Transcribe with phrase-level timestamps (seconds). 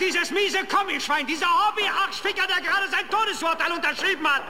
[0.00, 4.42] ist dieses miese Kommischwein, dieser Hobby-Arschficker, der gerade sein Todesurteil unterschrieben hat?